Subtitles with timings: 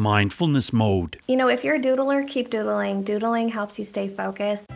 [0.00, 1.20] mindfulness mode.
[1.28, 3.04] You know, if you're a doodler, keep doodling.
[3.04, 4.66] Doodling helps you stay focused.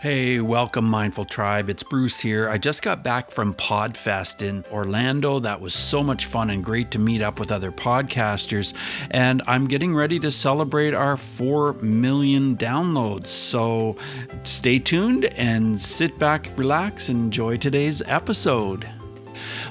[0.00, 1.68] Hey, welcome, Mindful Tribe.
[1.68, 2.48] It's Bruce here.
[2.48, 5.38] I just got back from PodFest in Orlando.
[5.38, 8.72] That was so much fun and great to meet up with other podcasters.
[9.10, 13.26] And I'm getting ready to celebrate our 4 million downloads.
[13.26, 13.96] So
[14.44, 18.88] stay tuned and sit back, relax, and enjoy today's episode.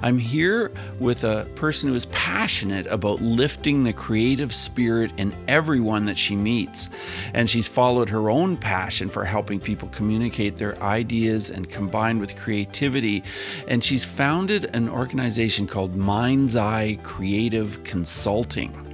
[0.01, 6.05] I'm here with a person who is passionate about lifting the creative spirit in everyone
[6.05, 6.89] that she meets.
[7.33, 12.35] And she's followed her own passion for helping people communicate their ideas and combined with
[12.35, 13.23] creativity.
[13.67, 18.88] And she's founded an organization called Mind's Eye Creative Consulting.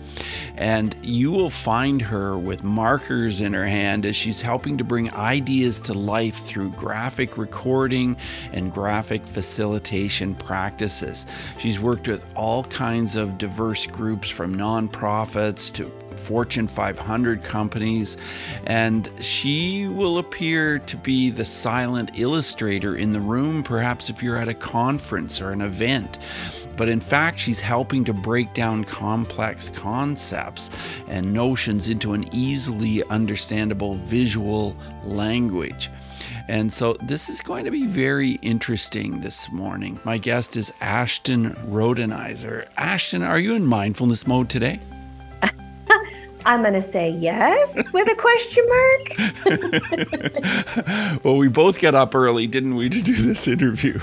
[0.58, 5.14] And you will find her with markers in her hand as she's helping to bring
[5.14, 8.18] ideas to life through graphic recording
[8.54, 11.26] and graphic facilitation practices.
[11.59, 15.92] She's worked with all kinds of diverse groups from nonprofits to
[16.26, 18.18] Fortune 500 companies,
[18.68, 24.38] and she will appear to be the silent illustrator in the room, perhaps if you're
[24.38, 26.17] at a conference or an event
[26.78, 30.70] but in fact, she's helping to break down complex concepts
[31.08, 35.89] and notions into an easily understandable visual language.
[36.48, 40.00] And so this is going to be very interesting this morning.
[40.04, 42.67] My guest is Ashton Rodenhiser.
[42.78, 44.80] Ashton, are you in mindfulness mode today?
[46.46, 49.16] I'm going to say yes with a question mark.
[51.24, 54.00] well, we both got up early, didn't we, to do this interview?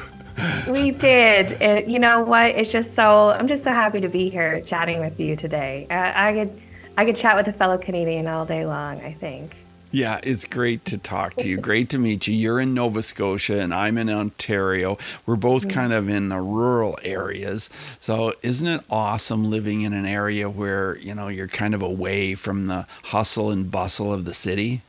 [0.68, 1.52] we did.
[1.62, 2.56] It, you know what?
[2.56, 5.86] It's just so I'm just so happy to be here chatting with you today.
[5.90, 6.60] I, I could
[6.96, 9.00] I could chat with a fellow Canadian all day long.
[9.00, 9.54] I think.
[9.92, 11.58] Yeah, it's great to talk to you.
[11.58, 12.34] Great to meet you.
[12.34, 14.96] You're in Nova Scotia and I'm in Ontario.
[15.26, 15.70] We're both mm-hmm.
[15.70, 17.68] kind of in the rural areas.
[18.00, 22.34] So, isn't it awesome living in an area where, you know, you're kind of away
[22.34, 24.80] from the hustle and bustle of the city?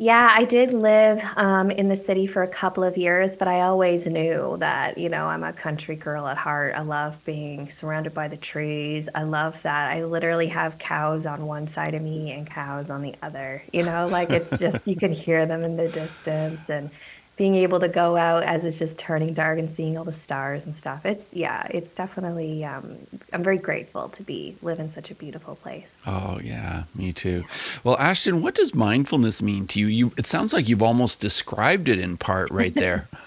[0.00, 3.62] Yeah, I did live um, in the city for a couple of years, but I
[3.62, 6.76] always knew that, you know, I'm a country girl at heart.
[6.76, 9.08] I love being surrounded by the trees.
[9.12, 9.90] I love that.
[9.90, 13.64] I literally have cows on one side of me and cows on the other.
[13.72, 16.70] You know, like it's just, you can hear them in the distance.
[16.70, 16.90] And
[17.38, 20.64] being able to go out as it's just turning dark and seeing all the stars
[20.64, 21.06] and stuff.
[21.06, 22.64] It's yeah, it's definitely.
[22.64, 22.98] Um,
[23.32, 25.88] I'm very grateful to be live in such a beautiful place.
[26.04, 27.44] Oh yeah, me too.
[27.84, 29.86] Well, Ashton, what does mindfulness mean to you?
[29.86, 33.08] You it sounds like you've almost described it in part right there.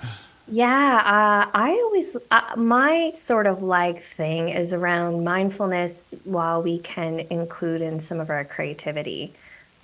[0.48, 6.80] yeah, uh, I always uh, my sort of like thing is around mindfulness while we
[6.80, 9.32] can include in some of our creativity.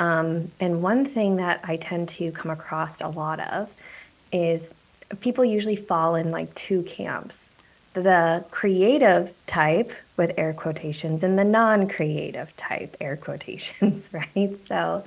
[0.00, 3.71] Um, and one thing that I tend to come across a lot of
[4.32, 4.71] is
[5.21, 7.50] people usually fall in like two camps
[7.94, 14.56] the creative type with air quotations and the non creative type air quotations, right?
[14.69, 15.04] So,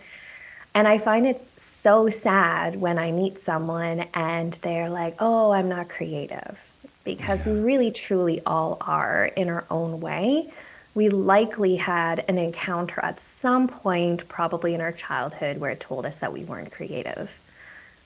[0.74, 1.46] and I find it
[1.84, 6.58] so sad when I meet someone and they're like, oh, I'm not creative
[7.04, 10.50] because we really truly all are in our own way
[10.98, 16.08] we likely had an encounter at some point, probably in our childhood, where it told
[16.08, 17.30] us that we weren't creative.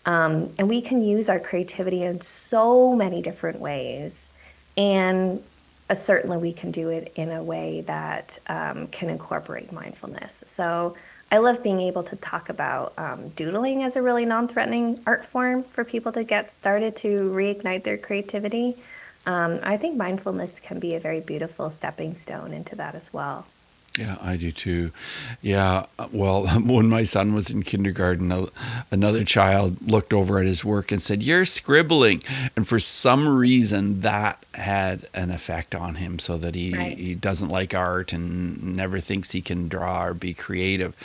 [0.06, 4.28] Um, and we can use our creativity in so many different ways.
[4.76, 5.42] And
[5.90, 10.44] uh, certainly we can do it in a way that um, can incorporate mindfulness.
[10.48, 10.98] So
[11.32, 15.24] I love being able to talk about um, doodling as a really non threatening art
[15.24, 18.76] form for people to get started to reignite their creativity.
[19.26, 23.46] Um, I think mindfulness can be a very beautiful stepping stone into that as well.
[23.98, 24.92] Yeah, I do too.
[25.42, 28.48] Yeah, well, when my son was in kindergarten,
[28.90, 32.24] another child looked over at his work and said, You're scribbling.
[32.56, 36.98] And for some reason, that had an effect on him so that he, right.
[36.98, 40.96] he doesn't like art and never thinks he can draw or be creative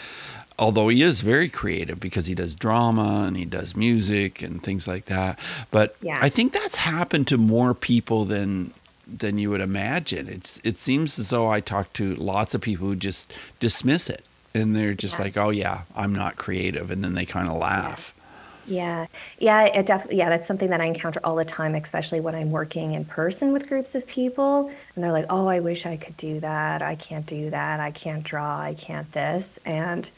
[0.58, 4.88] although he is very creative because he does drama and he does music and things
[4.88, 5.38] like that.
[5.70, 6.18] But yeah.
[6.20, 8.72] I think that's happened to more people than
[9.06, 10.28] than you would imagine.
[10.28, 14.25] It's it seems as though I talk to lots of people who just dismiss it
[14.57, 15.25] and they're just yeah.
[15.25, 18.13] like, "Oh yeah, I'm not creative," and then they kind of laugh.
[18.66, 19.07] Yeah,
[19.39, 20.19] yeah, it definitely.
[20.19, 23.53] Yeah, that's something that I encounter all the time, especially when I'm working in person
[23.53, 26.83] with groups of people, and they're like, "Oh, I wish I could do that.
[26.83, 27.80] I can't do that.
[27.80, 28.59] I can't draw.
[28.60, 30.09] I can't this." And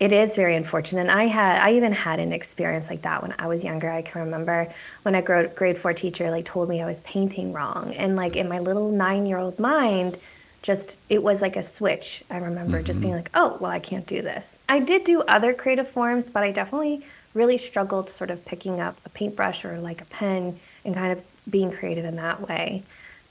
[0.00, 1.02] it is very unfortunate.
[1.02, 3.90] And I had, I even had an experience like that when I was younger.
[3.90, 7.94] I can remember when a grade four teacher like told me I was painting wrong,
[7.94, 10.18] and like in my little nine year old mind,
[10.62, 12.24] just it was like a switch.
[12.30, 12.86] I remember mm-hmm.
[12.86, 14.58] just being like, oh, well, I can't do this.
[14.70, 17.04] I did do other creative forms, but I definitely
[17.34, 21.22] really struggled sort of picking up a paintbrush or like a pen and kind of
[21.48, 22.84] being creative in that way.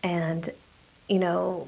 [0.03, 0.51] And
[1.07, 1.67] you know,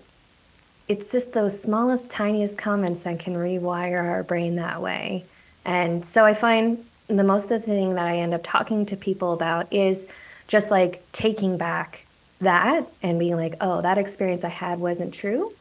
[0.92, 5.24] it's just those smallest, tiniest comments that can rewire our brain that way.
[5.64, 8.98] And so I find the most of the thing that I end up talking to
[8.98, 10.06] people about is
[10.50, 12.06] just like taking back
[12.42, 15.54] that and being like, oh, that experience I had wasn't true.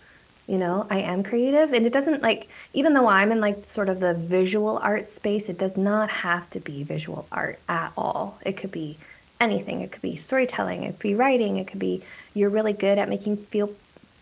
[0.49, 1.73] You know, I am creative.
[1.73, 5.49] And it doesn't like, even though I'm in like sort of the visual art space,
[5.49, 8.41] it does not have to be visual art at all.
[8.45, 8.99] It could be
[9.39, 9.81] anything.
[9.81, 12.03] It could be storytelling, it could be writing, it could be
[12.35, 13.71] you're really good at making feel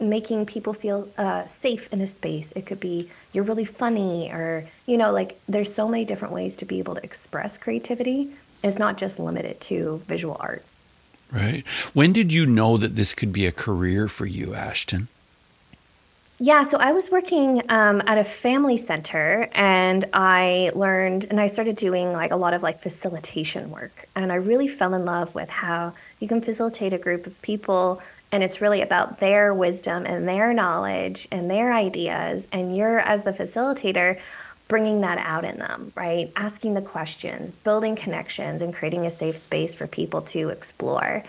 [0.00, 2.52] making people feel uh, safe in a space.
[2.54, 6.56] It could be you're really funny, or you know, like there's so many different ways
[6.56, 8.30] to be able to express creativity.
[8.62, 10.64] It's not just limited to visual art.
[11.30, 11.64] Right.
[11.92, 15.08] When did you know that this could be a career for you, Ashton?
[16.40, 21.48] Yeah, so I was working um, at a family center and I learned and I
[21.48, 24.08] started doing like a lot of like facilitation work.
[24.14, 28.00] And I really fell in love with how you can facilitate a group of people
[28.30, 32.46] and it's really about their wisdom and their knowledge and their ideas.
[32.52, 34.18] And you're, as the facilitator,
[34.68, 36.30] bringing that out in them, right?
[36.36, 41.24] Asking the questions, building connections, and creating a safe space for people to explore.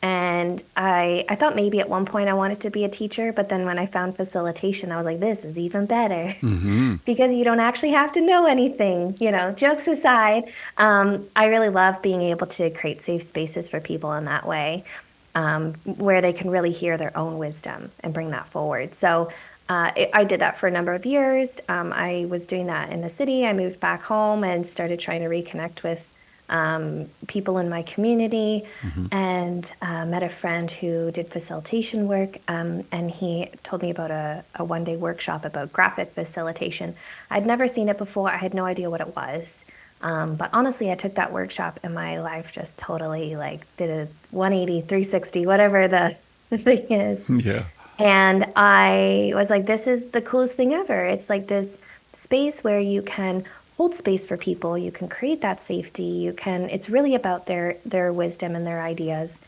[0.00, 3.48] And I, I thought maybe at one point I wanted to be a teacher, but
[3.48, 6.96] then when I found facilitation, I was like, this is even better mm-hmm.
[7.06, 9.16] because you don't actually have to know anything.
[9.18, 13.80] You know, jokes aside, um, I really love being able to create safe spaces for
[13.80, 14.84] people in that way
[15.34, 18.94] um, where they can really hear their own wisdom and bring that forward.
[18.94, 19.30] So
[19.68, 21.58] uh, it, I did that for a number of years.
[21.68, 23.46] Um, I was doing that in the city.
[23.46, 26.06] I moved back home and started trying to reconnect with
[26.50, 29.06] um, people in my community mm-hmm.
[29.12, 32.38] and uh, met a friend who did facilitation work.
[32.48, 36.94] Um, and he told me about a, a one day workshop about graphic facilitation.
[37.30, 39.64] I'd never seen it before, I had no idea what it was.
[40.04, 44.08] Um, but honestly, I took that workshop and my life just totally like did a
[44.30, 46.16] 180, 360, whatever the,
[46.50, 47.28] the thing is.
[47.44, 47.64] Yeah.
[47.96, 51.06] And I was like, this is the coolest thing ever.
[51.06, 51.78] It's like this
[52.12, 53.44] space where you can
[53.76, 57.76] hold space for people you can create that safety you can it's really about their
[57.84, 59.40] their wisdom and their ideas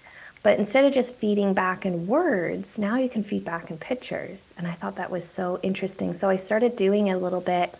[0.42, 4.52] but instead of just feeding back in words now you can feed back in pictures
[4.58, 7.72] and i thought that was so interesting so i started doing a little bit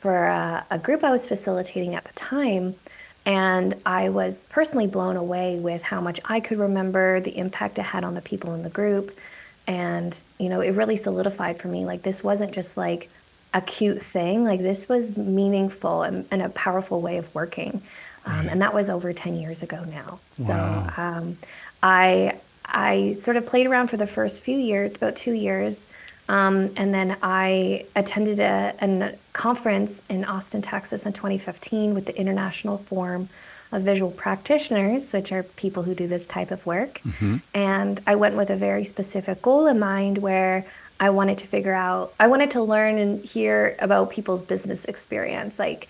[0.00, 2.74] for a, a group i was facilitating at the time
[3.24, 7.82] and i was personally blown away with how much i could remember the impact it
[7.82, 9.16] had on the people in the group
[9.66, 13.08] and you know it really solidified for me like this wasn't just like
[13.54, 14.44] a cute thing.
[14.44, 17.82] Like this was meaningful and, and a powerful way of working.
[18.26, 18.46] Um, right.
[18.48, 20.20] And that was over 10 years ago now.
[20.38, 20.92] Wow.
[20.96, 21.38] So um,
[21.82, 25.86] I, I sort of played around for the first few years, about two years.
[26.28, 32.18] Um, and then I attended a, a, conference in Austin, Texas in 2015 with the
[32.18, 33.28] International Forum
[33.70, 37.00] of Visual Practitioners, which are people who do this type of work.
[37.00, 37.36] Mm-hmm.
[37.54, 40.66] And I went with a very specific goal in mind where
[41.00, 45.58] I wanted to figure out, I wanted to learn and hear about people's business experience.
[45.58, 45.88] Like,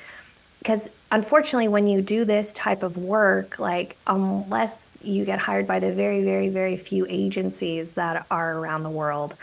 [0.58, 5.80] because unfortunately, when you do this type of work, like, unless you get hired by
[5.80, 9.34] the very, very, very few agencies that are around the world,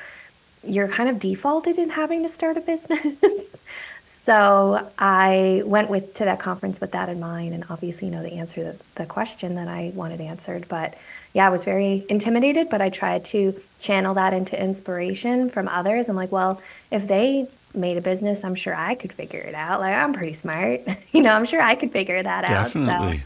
[0.68, 3.58] you're kind of defaulted in having to start a business.
[4.24, 8.24] so I went with to that conference with that in mind, and obviously, you know
[8.24, 10.96] the answer to the question that I wanted answered, but
[11.34, 16.08] yeah, I was very intimidated, but I tried to channel that into inspiration from others.
[16.08, 19.82] I'm like, well, if they made a business, I'm sure I could figure it out.
[19.82, 20.84] Like, I'm pretty smart.
[21.12, 22.94] you know, I'm sure I could figure that definitely.
[22.94, 23.14] out.
[23.14, 23.20] So,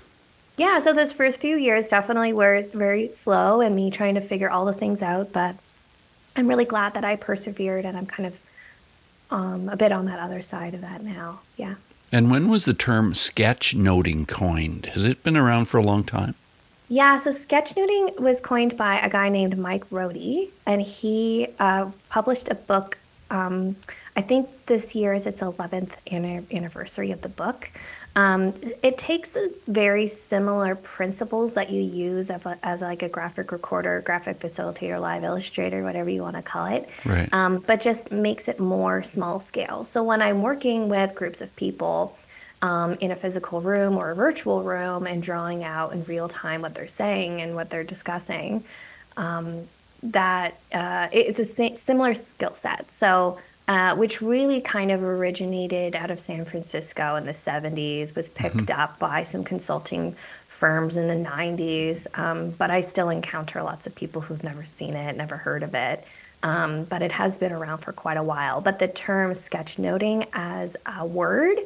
[0.58, 4.50] yeah, so those first few years definitely were very slow and me trying to figure
[4.50, 5.55] all the things out, but
[6.39, 8.39] I'm really glad that I persevered and I'm kind of
[9.29, 11.41] um, a bit on that other side of that now.
[11.58, 11.75] Yeah.
[12.13, 14.86] And when was the term sketchnoting coined?
[14.88, 16.36] Has it been around for a long time?
[16.88, 22.48] Yeah, so sketchnoting was coined by a guy named Mike Rohde, and he uh, published
[22.50, 22.98] a book.
[23.29, 23.75] Um,
[24.15, 25.91] I think this year is its 11th
[26.51, 27.69] anniversary of the book.
[28.16, 33.10] Um, it takes the very similar principles that you use as, a, as like a
[33.10, 37.32] graphic recorder, graphic facilitator, live illustrator, whatever you want to call it, right.
[37.34, 39.84] um, but just makes it more small scale.
[39.84, 42.18] So when I'm working with groups of people,
[42.62, 46.62] um, in a physical room or a virtual room and drawing out in real time
[46.62, 48.63] what they're saying and what they're discussing.
[49.16, 49.68] Um,
[50.01, 52.92] that uh, it's a similar skill set.
[52.92, 53.39] So,
[53.70, 58.56] uh, which really kind of originated out of San Francisco in the 70s, was picked
[58.56, 58.82] mm-hmm.
[58.82, 60.16] up by some consulting
[60.48, 62.08] firms in the 90s.
[62.18, 65.76] Um, but I still encounter lots of people who've never seen it, never heard of
[65.76, 66.04] it.
[66.42, 68.60] Um, but it has been around for quite a while.
[68.60, 71.60] But the term sketchnoting as a word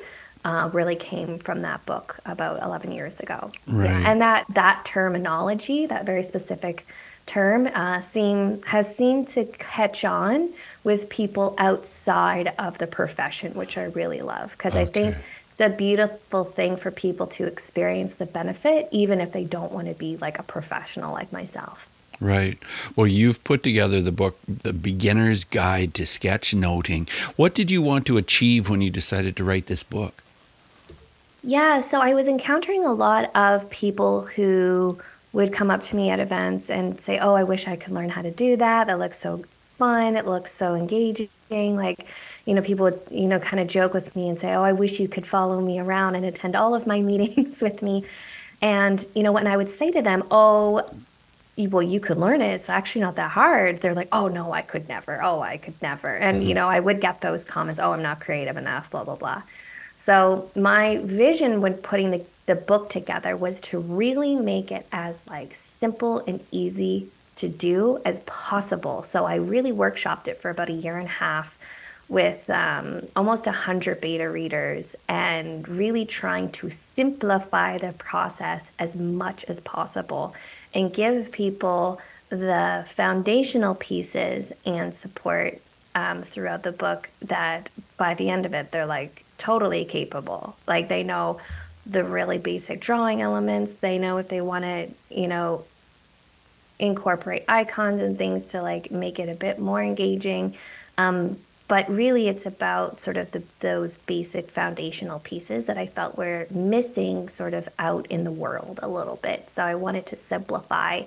[0.44, 3.50] uh, really came from that book about 11 years ago.
[3.66, 3.90] Right.
[3.90, 6.86] And that, that terminology, that very specific
[7.26, 10.50] term uh, seem has seemed to catch on
[10.84, 14.82] with people outside of the profession, which I really love because okay.
[14.82, 15.18] I think
[15.52, 19.88] it's a beautiful thing for people to experience the benefit, even if they don't want
[19.88, 21.88] to be like a professional like myself.
[22.20, 22.58] Right.
[22.96, 27.10] Well, you've put together the book, The Beginner's Guide to Sketchnoting.
[27.36, 30.24] What did you want to achieve when you decided to write this book?
[31.44, 35.00] Yeah, so I was encountering a lot of people who
[35.34, 38.10] would come up to me at events and say, "Oh, I wish I could learn
[38.10, 38.88] how to do that.
[38.88, 39.44] That looks so
[39.78, 40.16] fun.
[40.16, 41.30] It looks so engaging."
[41.76, 42.06] Like,
[42.46, 44.72] you know, people would, you know, kind of joke with me and say, "Oh, I
[44.72, 48.06] wish you could follow me around and attend all of my meetings with me."
[48.62, 50.88] And, you know, when I would say to them, "Oh,
[51.58, 52.54] well, you could learn it.
[52.54, 55.22] It's actually not that hard." They're like, "Oh, no, I could never.
[55.24, 56.48] Oh, I could never." And, mm-hmm.
[56.48, 59.42] you know, I would get those comments, "Oh, I'm not creative enough, blah, blah, blah."
[60.06, 65.20] So, my vision when putting the the book together was to really make it as
[65.28, 69.04] like simple and easy to do as possible.
[69.04, 71.58] So I really workshopped it for about a year and a half
[72.10, 79.44] with um, almost 100 beta readers and really trying to simplify the process as much
[79.46, 80.36] as possible
[80.74, 85.62] and give people the foundational pieces and support
[85.96, 90.56] um, throughout the book that by the end of it, they're like totally capable.
[90.68, 91.40] Like they know
[91.86, 93.74] the really basic drawing elements.
[93.74, 95.66] They know if they want to, you know,
[96.80, 100.56] incorporate icons and things to like make it a bit more engaging.
[100.98, 101.38] Um,
[101.68, 106.46] but really, it's about sort of the, those basic foundational pieces that I felt were
[106.50, 109.50] missing sort of out in the world a little bit.
[109.56, 111.04] So I wanted to simplify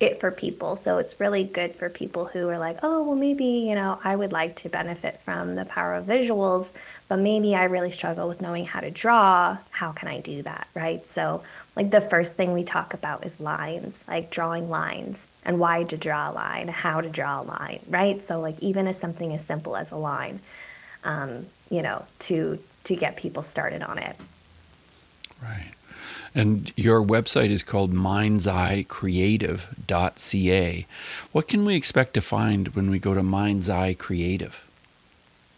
[0.00, 0.76] it for people.
[0.76, 4.16] So it's really good for people who are like, oh, well, maybe, you know, I
[4.16, 6.68] would like to benefit from the power of visuals,
[7.08, 9.58] but maybe I really struggle with knowing how to draw.
[9.70, 10.66] How can I do that?
[10.74, 11.04] Right.
[11.14, 11.42] So,
[11.76, 15.96] like, the first thing we talk about is lines, like drawing lines and why to
[15.96, 17.80] draw a line, how to draw a line.
[17.88, 18.26] Right.
[18.26, 20.40] So, like, even as something as simple as a line,
[21.04, 24.16] um, you know, to to get people started on it.
[25.40, 25.72] Right.
[26.34, 30.86] And your website is called mindseyecreative.ca.
[31.32, 34.64] What can we expect to find when we go to Mind's Eye Creative?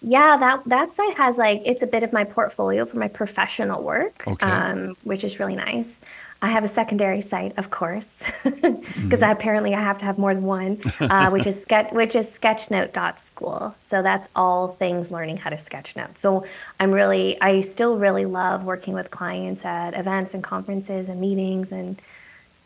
[0.07, 3.83] Yeah, that that site has like it's a bit of my portfolio for my professional
[3.83, 4.47] work, okay.
[4.47, 6.00] um, which is really nice.
[6.44, 8.04] I have a secondary site, of course,
[8.44, 9.22] because mm-hmm.
[9.22, 13.74] apparently I have to have more than one, uh, which is sketch, which is sketchnote.school.
[13.88, 16.18] So that's all things learning how to sketchnote.
[16.18, 16.44] So
[16.78, 21.72] I'm really, I still really love working with clients at events and conferences and meetings
[21.72, 22.02] and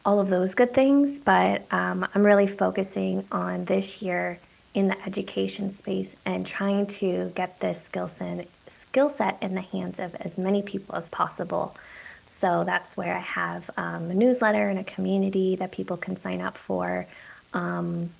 [0.04, 1.20] all of those good things.
[1.20, 4.40] But um, I'm really focusing on this year
[4.74, 8.48] in the education space and trying to get this skill set,
[8.82, 11.76] skill set in the hands of as many people as possible
[12.40, 16.40] so that's where I have um, a newsletter and a community that people can sign
[16.40, 17.06] up for,
[17.52, 18.10] um,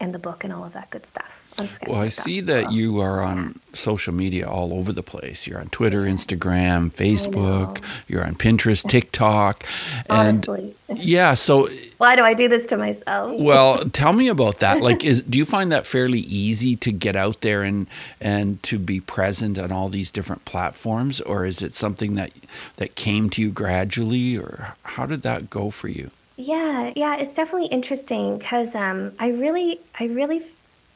[0.00, 1.39] and the book and all of that good stuff.
[1.86, 5.46] Well, I see that you are on social media all over the place.
[5.46, 7.82] You're on Twitter, Instagram, Facebook.
[8.08, 9.64] You're on Pinterest, TikTok,
[10.08, 10.74] and Honestly.
[10.88, 11.34] yeah.
[11.34, 13.34] So why do I do this to myself?
[13.38, 14.80] well, tell me about that.
[14.90, 17.86] Like, is do you find that fairly easy to get out there and
[18.18, 22.32] and to be present on all these different platforms, or is it something that
[22.76, 26.10] that came to you gradually, or how did that go for you?
[26.40, 30.42] Yeah, yeah, it's definitely interesting because um, I really, I really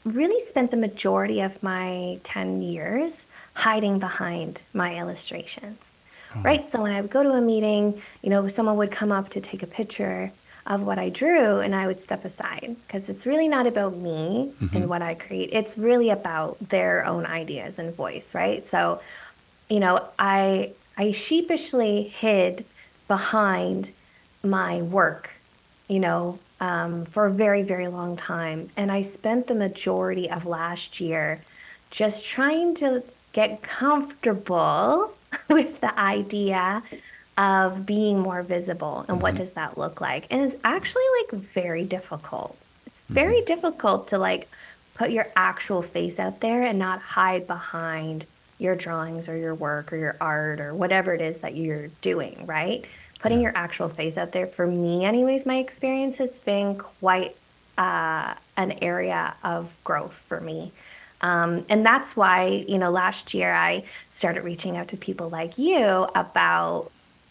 [0.05, 5.79] really spent the majority of my 10 years hiding behind my illustrations.
[6.35, 6.43] Oh.
[6.43, 6.71] Right?
[6.71, 9.41] So when I would go to a meeting, you know, someone would come up to
[9.41, 10.33] take a picture
[10.67, 14.53] of what I drew and I would step aside because it's really not about me
[14.61, 14.77] mm-hmm.
[14.77, 15.51] and what I create.
[15.53, 18.67] It's really about their own ideas and voice, right?
[18.67, 19.01] So,
[19.69, 22.65] you know, I I sheepishly hid
[23.09, 23.91] behind
[24.43, 25.31] my work,
[25.89, 28.71] you know, um, for a very, very long time.
[28.77, 31.43] And I spent the majority of last year
[31.91, 35.15] just trying to get comfortable
[35.49, 36.83] with the idea
[37.37, 39.21] of being more visible and mm-hmm.
[39.21, 40.27] what does that look like.
[40.31, 42.57] And it's actually like very difficult.
[42.87, 43.47] It's very mm-hmm.
[43.47, 44.49] difficult to like
[44.95, 48.27] put your actual face out there and not hide behind
[48.59, 52.47] your drawings or your work or your art or whatever it is that you're doing,
[52.47, 52.85] right?
[53.25, 57.35] Putting your actual face out there for me anyways my experience has been quite
[57.79, 60.73] uh, an area of growth for me.
[61.23, 65.57] Um, and that's why you know last year i started reaching out to people like
[65.57, 66.91] you about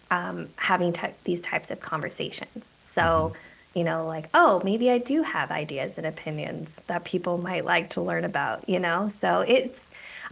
[0.09, 2.65] um, having t- these types of conversations.
[2.91, 3.77] So mm-hmm.
[3.77, 7.91] you know like oh maybe i do have ideas and opinions that people might like
[7.91, 9.09] to learn about you know?
[9.09, 9.81] So it's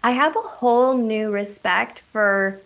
[0.01, 2.62] i have a whole new respect for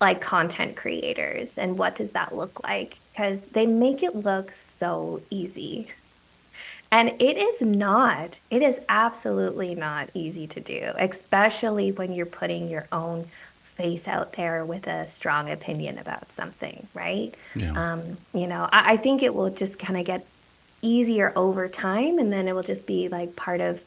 [0.00, 5.20] like content creators and what does that look like because they make it look so
[5.30, 5.88] easy
[6.90, 12.68] And it is not, it is absolutely not easy to do, especially when you're putting
[12.68, 13.26] your own
[13.76, 17.34] face out there with a strong opinion about something, right?
[17.54, 17.72] Yeah.
[17.76, 20.26] Um, you know, I, I think it will just kind of get
[20.80, 23.80] easier over time and then it will just be like part of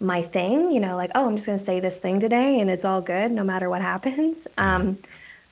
[0.00, 2.68] my thing, you know, like, oh, I'm just going to say this thing today and
[2.70, 4.46] it's all good no matter what happens.
[4.58, 4.98] Um,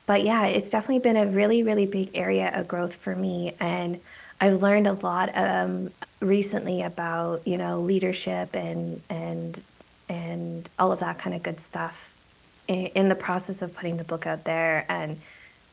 [0.09, 3.55] but yeah, it's definitely been a really, really big area of growth for me.
[3.61, 4.01] And
[4.41, 9.63] I've learned a lot um, recently about, you know, leadership and, and,
[10.09, 11.95] and all of that kind of good stuff
[12.69, 15.21] in, in the process of putting the book out there and,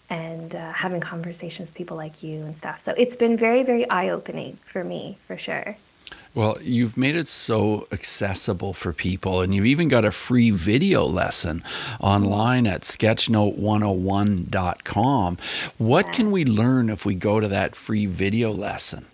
[0.10, 2.82] and uh, having conversations with people like you and stuff.
[2.82, 5.77] So it's been very, very eye opening for me, for sure.
[6.36, 11.06] Well, you've made it so accessible for people, and you've even got a free video
[11.06, 11.63] lesson
[12.01, 15.38] online at sketchnote101.com.
[15.77, 19.06] What can we learn if we go to that free video lesson?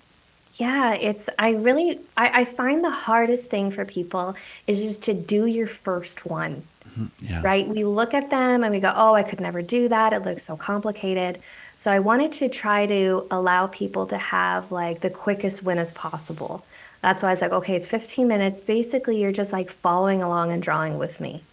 [0.55, 4.35] Yeah, it's, I really, I, I find the hardest thing for people
[4.65, 6.63] is just to do your first one.
[6.89, 7.25] Mm-hmm.
[7.25, 7.43] Yeah.
[7.43, 7.67] Right?
[7.67, 10.13] We look at them and we go, oh, I could never do that.
[10.13, 11.39] It looks so complicated.
[11.77, 15.91] So I wanted to try to allow people to have like the quickest win as
[15.91, 16.65] possible.
[17.01, 18.59] That's why I was like, okay, it's 15 minutes.
[18.59, 21.43] Basically, you're just like following along and drawing with me,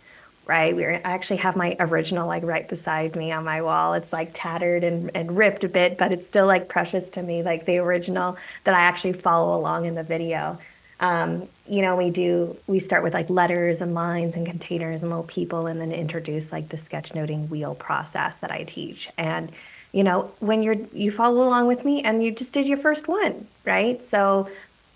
[0.47, 0.77] right?
[0.77, 3.95] We I actually have my original like right beside me on my wall.
[3.95, 7.43] It's like tattered and, and ripped a bit, but it's still like precious to me,
[7.43, 10.59] like the original that I actually follow along in the video.
[11.01, 15.11] Um, you know, we do, we start with like letters and lines and containers and
[15.11, 19.09] little people and then introduce like the sketchnoting wheel process that I teach.
[19.17, 19.53] And,
[19.93, 23.07] you know, when you're, you follow along with me and you just did your first
[23.07, 24.03] one, right?
[24.11, 24.51] So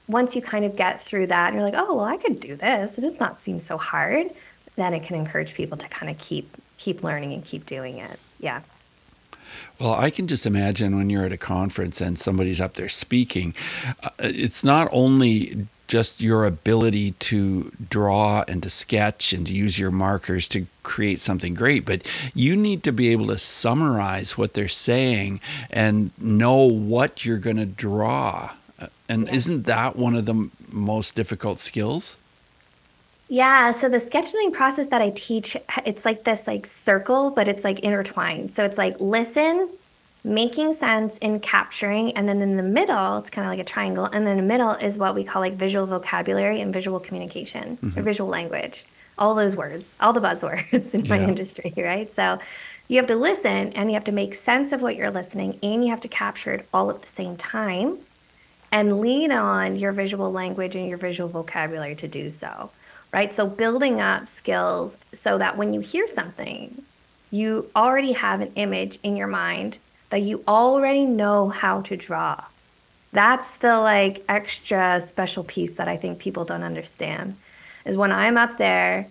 [0.08, 2.56] once you kind of get through that and you're like, oh, well, I could do
[2.56, 2.96] this.
[2.98, 4.30] It does not seem so hard.
[4.76, 8.18] Then it can encourage people to kind of keep keep learning and keep doing it.
[8.40, 8.62] Yeah.
[9.78, 13.54] Well, I can just imagine when you're at a conference and somebody's up there speaking,
[14.02, 19.78] uh, it's not only just your ability to draw and to sketch and to use
[19.78, 24.54] your markers to create something great, but you need to be able to summarize what
[24.54, 28.50] they're saying and know what you're going to draw.
[29.08, 29.34] And yeah.
[29.34, 32.16] isn't that one of the most difficult skills?
[33.28, 37.64] Yeah, so the sketchnoting process that I teach, it's like this like circle, but it's
[37.64, 38.52] like intertwined.
[38.52, 39.70] So it's like listen,
[40.22, 44.04] making sense in capturing, and then in the middle, it's kind of like a triangle,
[44.04, 47.98] and then the middle is what we call like visual vocabulary and visual communication mm-hmm.
[47.98, 48.84] or visual language.
[49.16, 52.14] All those words, all the buzzwords in my industry, right?
[52.14, 52.38] So
[52.88, 55.82] you have to listen and you have to make sense of what you're listening and
[55.82, 57.98] you have to capture it all at the same time
[58.72, 62.70] and lean on your visual language and your visual vocabulary to do so,
[63.12, 63.34] right?
[63.34, 66.82] So, building up skills so that when you hear something,
[67.30, 69.78] you already have an image in your mind
[70.10, 72.44] that you already know how to draw.
[73.12, 77.36] That's the like extra special piece that I think people don't understand
[77.84, 79.08] is when I'm up there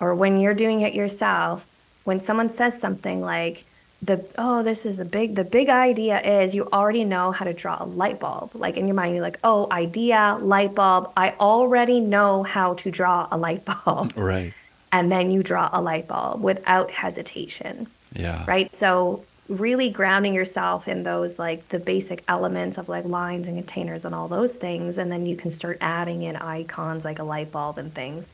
[0.00, 1.66] or when you're doing it yourself,
[2.04, 3.64] when someone says something like,
[4.04, 7.54] the oh this is a big the big idea is you already know how to
[7.54, 8.54] draw a light bulb.
[8.54, 11.12] Like in your mind you're like oh idea light bulb.
[11.16, 14.12] I already know how to draw a light bulb.
[14.16, 14.52] Right.
[14.92, 17.86] And then you draw a light bulb without hesitation.
[18.12, 18.44] Yeah.
[18.46, 18.74] Right?
[18.76, 24.04] So really grounding yourself in those like the basic elements of like lines and containers
[24.04, 24.98] and all those things.
[24.98, 28.32] And then you can start adding in icons like a light bulb and things.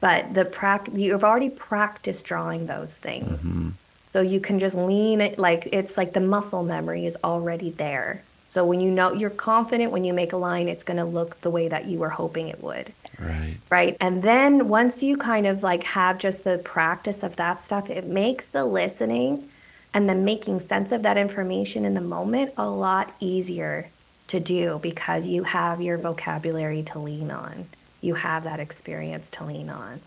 [0.00, 3.42] But the prac you've already practiced drawing those things.
[3.42, 3.70] Mm-hmm
[4.12, 8.22] so you can just lean it like it's like the muscle memory is already there.
[8.50, 11.40] So when you know you're confident when you make a line, it's going to look
[11.40, 12.92] the way that you were hoping it would.
[13.18, 13.56] Right.
[13.70, 13.96] Right.
[13.98, 18.06] And then once you kind of like have just the practice of that stuff, it
[18.06, 19.48] makes the listening
[19.94, 23.88] and the making sense of that information in the moment a lot easier
[24.28, 27.66] to do because you have your vocabulary to lean on.
[28.02, 30.02] You have that experience to lean on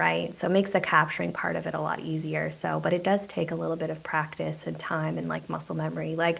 [0.00, 0.36] right?
[0.38, 2.50] So it makes the capturing part of it a lot easier.
[2.50, 5.76] So, but it does take a little bit of practice and time and like muscle
[5.76, 6.16] memory.
[6.16, 6.38] Like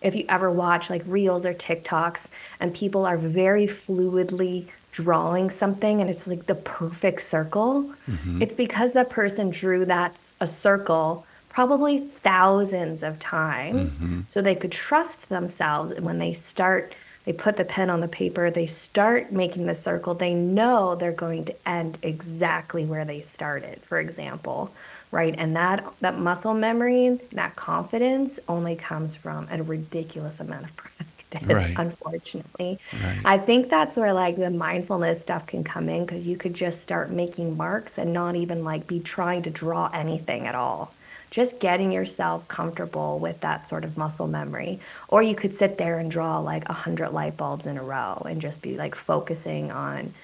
[0.00, 2.26] if you ever watch like reels or TikToks
[2.60, 8.40] and people are very fluidly drawing something and it's like the perfect circle, mm-hmm.
[8.40, 14.20] it's because that person drew that a circle probably thousands of times mm-hmm.
[14.28, 18.50] so they could trust themselves when they start they put the pen on the paper,
[18.50, 23.82] they start making the circle, they know they're going to end exactly where they started,
[23.82, 24.72] for example,
[25.10, 25.34] right?
[25.36, 31.06] And that that muscle memory, that confidence only comes from a ridiculous amount of practice.
[31.42, 31.74] Right.
[31.76, 33.20] Unfortunately, right.
[33.24, 36.80] I think that's where like the mindfulness stuff can come in because you could just
[36.80, 40.92] start making marks and not even like be trying to draw anything at all
[41.30, 44.80] just getting yourself comfortable with that sort of muscle memory.
[45.08, 48.26] Or you could sit there and draw like a hundred light bulbs in a row
[48.28, 50.14] and just be like focusing on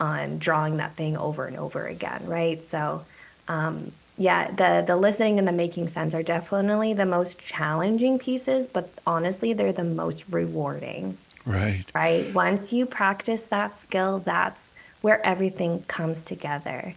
[0.00, 2.66] on drawing that thing over and over again, right?
[2.68, 3.04] So
[3.46, 8.66] um, yeah, the the listening and the making sense are definitely the most challenging pieces,
[8.66, 11.18] but honestly, they're the most rewarding.
[11.44, 11.84] Right.
[11.94, 12.32] Right.
[12.32, 14.70] Once you practice that skill, that's
[15.02, 16.94] where everything comes together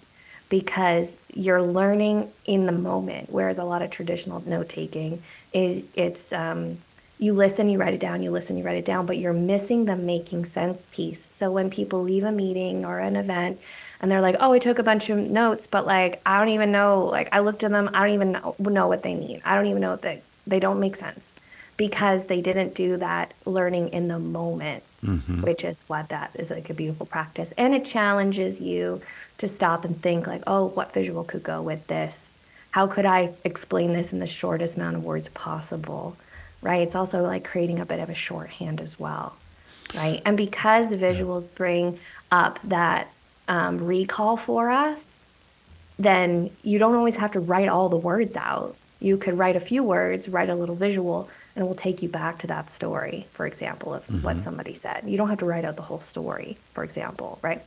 [0.50, 3.32] because you're learning in the moment.
[3.32, 6.80] Whereas a lot of traditional note taking is it's um,
[7.20, 9.86] you listen, you write it down, you listen, you write it down, but you're missing
[9.86, 11.28] the making sense piece.
[11.32, 13.60] So when people leave a meeting or an event
[14.00, 16.72] and they're like, "Oh, I took a bunch of notes, but like I don't even
[16.72, 17.06] know.
[17.06, 19.42] Like I looked at them, I don't even know, know what they mean.
[19.44, 21.32] I don't even know that they don't make sense."
[21.78, 25.42] because they didn't do that learning in the moment, mm-hmm.
[25.42, 27.54] which is what that is like a beautiful practice.
[27.58, 29.02] And it challenges you
[29.38, 32.36] to stop and think like, oh, what visual could go with this?
[32.72, 36.18] How could I explain this in the shortest amount of words possible?
[36.62, 36.82] Right?
[36.82, 39.36] It's also like creating a bit of a shorthand as well.
[39.96, 40.22] Right?
[40.26, 42.00] And because visuals bring
[42.32, 43.12] up that
[43.48, 45.02] um, recall for us,
[45.98, 48.76] then you don't always have to write all the words out.
[49.00, 52.08] You could write a few words, write a little visual, and it will take you
[52.08, 54.22] back to that story, for example, of mm-hmm.
[54.22, 55.02] what somebody said.
[55.08, 57.64] You don't have to write out the whole story, for example, right?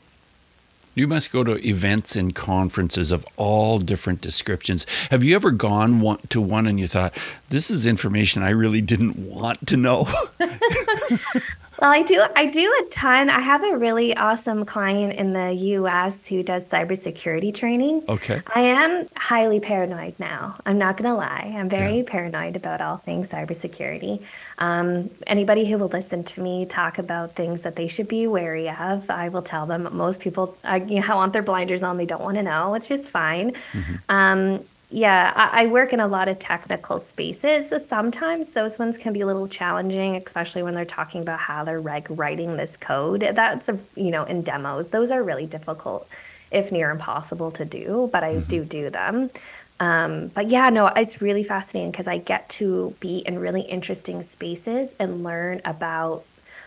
[0.95, 4.87] You must go to events and conferences of all different descriptions.
[5.11, 7.13] Have you ever gone one, to one and you thought,
[7.49, 10.07] this is information I really didn't want to know?
[11.81, 12.25] Well, I do.
[12.37, 13.31] I do a ton.
[13.31, 16.27] I have a really awesome client in the U.S.
[16.27, 18.05] who does cybersecurity training.
[18.07, 18.43] Okay.
[18.55, 20.57] I am highly paranoid now.
[20.67, 21.55] I'm not going to lie.
[21.57, 22.05] I'm very yeah.
[22.07, 24.23] paranoid about all things cybersecurity.
[24.59, 28.69] Um, anybody who will listen to me talk about things that they should be wary
[28.69, 29.89] of, I will tell them.
[29.93, 31.97] Most people, uh, you know, want their blinders on.
[31.97, 33.55] They don't want to know, which is fine.
[33.73, 33.95] Mm-hmm.
[34.11, 37.71] Um, yeah, I, I, work in a lot of technical spaces.
[37.71, 41.63] So sometimes those ones can be a little challenging, especially when they're talking about how
[41.63, 43.21] they're like writing this code.
[43.21, 44.89] That's a, you know in demos.
[44.89, 46.09] Those are really difficult,
[46.51, 48.11] if near impossible to do.
[48.13, 48.51] But I mm-hmm.
[48.51, 49.31] do do them.
[49.79, 54.23] Um, but yeah, no, it's really fascinating because I get to be in really interesting
[54.23, 56.25] spaces and learn about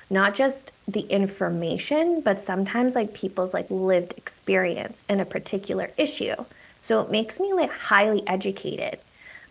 [0.09, 6.35] not just the information, but sometimes like people's like lived experience in a particular issue.
[6.83, 8.99] So it makes me like highly educated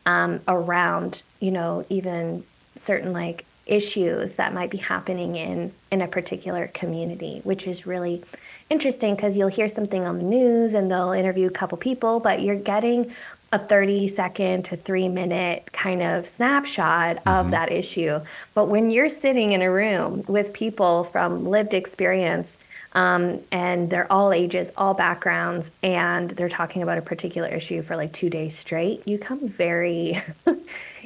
[0.04, 2.44] um, around, you know, even
[2.82, 8.22] certain like issues that might be happening in in a particular community, which is really
[8.68, 12.42] interesting because you'll hear something on the news and they'll interview a couple people, but
[12.42, 13.14] you're getting
[13.50, 17.28] a 30 second to three minute kind of snapshot mm-hmm.
[17.28, 18.20] of that issue.
[18.52, 22.58] But when you're sitting in a room with people from lived experience
[22.92, 27.96] um, and they're all ages, all backgrounds, and they're talking about a particular issue for
[27.96, 29.06] like two days straight.
[29.06, 30.22] You come very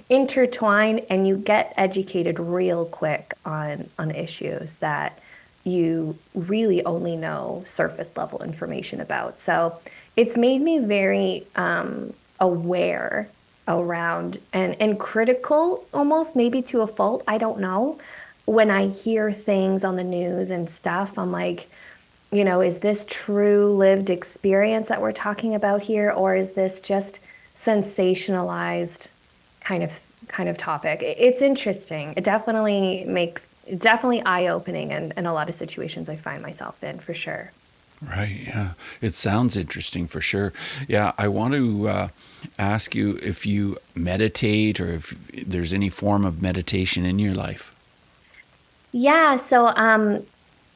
[0.09, 5.19] intertwined and you get educated real quick on, on issues that
[5.65, 9.39] you really only know surface level information about.
[9.39, 9.79] So
[10.17, 13.29] it's made me very um, aware
[13.69, 17.25] around and, and critical almost, maybe to a fault.
[17.27, 17.99] I don't know.
[18.47, 21.69] When I hear things on the news and stuff, I'm like,
[22.33, 26.81] you know, is this true lived experience that we're talking about here, or is this
[26.81, 27.19] just
[27.55, 29.09] sensationalized
[29.61, 29.93] kind of
[30.29, 31.03] kind of topic?
[31.03, 32.15] It's interesting.
[32.17, 33.47] It definitely makes
[33.79, 37.53] definitely eye opening in, in a lot of situations I find myself in for sure.
[38.03, 38.43] Right.
[38.47, 38.73] Yeah.
[39.01, 40.53] It sounds interesting for sure.
[40.87, 41.13] Yeah.
[41.17, 42.09] I want to uh,
[42.59, 47.73] ask you if you meditate or if there's any form of meditation in your life.
[48.97, 49.37] Yeah.
[49.37, 50.25] So um,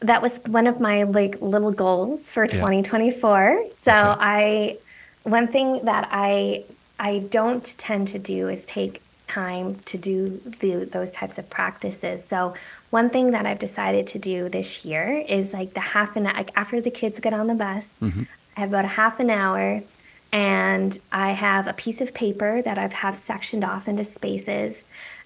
[0.00, 2.52] that was one of my like little goals for yeah.
[2.52, 3.64] 2024.
[3.80, 3.98] So okay.
[4.20, 4.78] I
[5.22, 6.64] one thing that I
[6.98, 12.22] I don't tend to do is take time to do the, those types of practices.
[12.28, 12.52] So
[12.90, 16.50] one thing that I've decided to do this year is like the half an like
[16.54, 18.24] after the kids get on the bus, mm-hmm.
[18.54, 19.82] I have about a half an hour
[20.30, 24.84] and I have a piece of paper that I've have sectioned off into spaces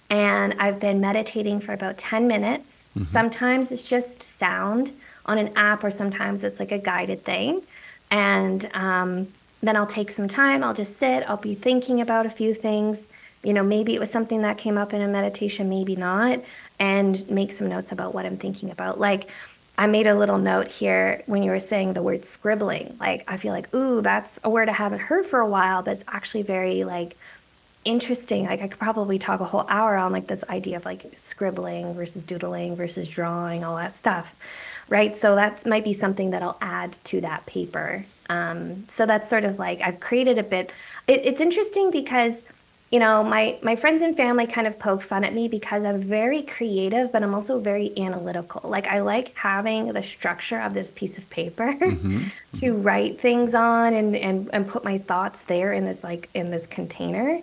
[0.09, 3.11] and I've been meditating for about 10 minutes Mm-hmm.
[3.11, 4.91] Sometimes it's just sound
[5.25, 7.63] on an app, or sometimes it's like a guided thing.
[8.11, 9.27] And um,
[9.61, 13.07] then I'll take some time, I'll just sit, I'll be thinking about a few things.
[13.43, 16.43] You know, maybe it was something that came up in a meditation, maybe not,
[16.79, 18.99] and make some notes about what I'm thinking about.
[18.99, 19.29] Like,
[19.77, 22.95] I made a little note here when you were saying the word scribbling.
[22.99, 25.95] Like, I feel like, ooh, that's a word I haven't heard for a while, but
[25.95, 27.17] it's actually very like
[27.85, 28.45] interesting.
[28.45, 31.93] Like I could probably talk a whole hour on like this idea of like scribbling
[31.93, 34.35] versus doodling versus drawing, all that stuff,
[34.89, 35.15] right?
[35.15, 38.05] So that might be something that I'll add to that paper.
[38.27, 40.71] Um, so that's sort of like I've created a bit.
[41.07, 42.41] It, it's interesting because
[42.91, 46.01] you know, my my friends and family kind of poke fun at me because I'm
[46.01, 48.69] very creative, but I'm also very analytical.
[48.69, 52.27] Like I like having the structure of this piece of paper mm-hmm.
[52.59, 56.51] to write things on and, and and put my thoughts there in this like in
[56.51, 57.41] this container.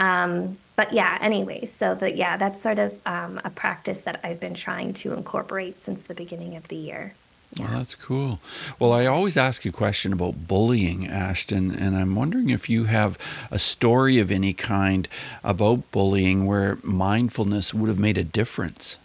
[0.00, 4.40] Um, but yeah, anyway, so that yeah, that's sort of um, a practice that I've
[4.40, 7.14] been trying to incorporate since the beginning of the year.
[7.54, 7.66] Yeah.
[7.66, 8.40] Well, that's cool.
[8.78, 13.18] Well, I always ask a question about bullying, Ashton, and I'm wondering if you have
[13.50, 15.06] a story of any kind
[15.44, 18.98] about bullying where mindfulness would have made a difference.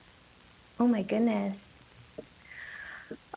[0.80, 1.67] Oh my goodness.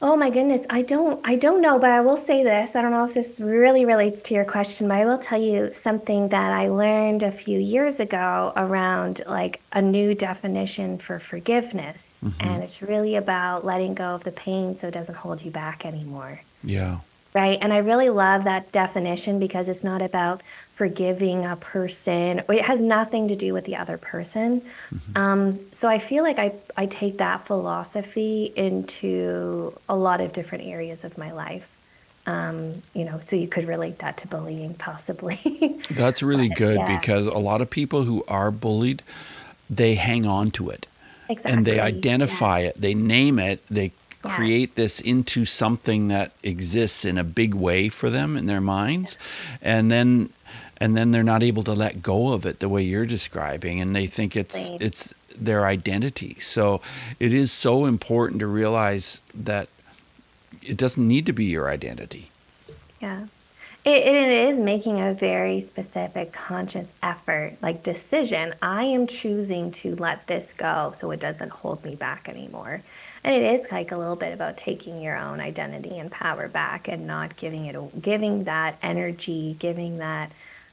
[0.02, 2.74] Oh my goodness, I don't I don't know, but I will say this.
[2.74, 5.74] I don't know if this really relates to your question, but I will tell you
[5.74, 12.20] something that I learned a few years ago around like a new definition for forgiveness.
[12.24, 12.40] Mm-hmm.
[12.40, 15.84] And it's really about letting go of the pain so it doesn't hold you back
[15.84, 16.40] anymore.
[16.62, 17.00] Yeah.
[17.34, 17.58] Right?
[17.60, 20.42] And I really love that definition because it's not about
[20.80, 22.42] forgiving a person.
[22.48, 24.62] It has nothing to do with the other person.
[24.90, 25.14] Mm-hmm.
[25.14, 30.64] Um, so I feel like I, I take that philosophy into a lot of different
[30.64, 31.68] areas of my life.
[32.24, 35.82] Um, you know, so you could relate that to bullying possibly.
[35.90, 36.98] That's really good yeah.
[36.98, 39.02] because a lot of people who are bullied,
[39.68, 40.86] they hang on to it.
[41.28, 41.52] Exactly.
[41.52, 42.68] And they identify yeah.
[42.68, 43.92] it, they name it, they
[44.24, 44.34] yeah.
[44.34, 49.18] create this into something that exists in a big way for them in their minds.
[49.60, 50.30] And then
[50.78, 53.94] and then they're not able to let go of it the way you're describing and
[53.94, 54.80] they think it's right.
[54.80, 56.38] it's their identity.
[56.40, 56.80] So
[57.18, 59.68] it is so important to realize that
[60.62, 62.30] it doesn't need to be your identity.
[63.00, 63.26] Yeah.
[63.82, 68.54] It, it is making a very specific conscious effort like decision.
[68.60, 72.82] I am choosing to let this go so it doesn't hold me back anymore.
[73.24, 76.88] And it is like a little bit about taking your own identity and power back
[76.88, 80.30] and not giving it giving that energy giving that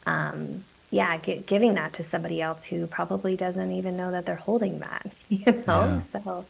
[0.07, 4.35] um, yeah, g- giving that to somebody else who probably doesn't even know that they're
[4.35, 6.01] holding that, you know?
[6.13, 6.21] Yeah.
[6.23, 6.45] So,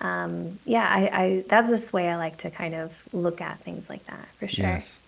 [0.00, 3.90] um, yeah, I, I, that's this way I like to kind of look at things
[3.90, 4.64] like that for sure.
[4.64, 5.00] Yes.